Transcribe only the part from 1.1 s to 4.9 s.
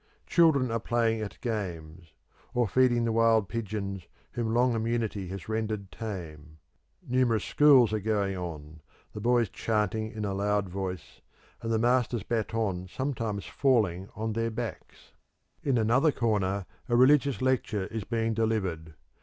at games, or feeding the wild pigeons whom long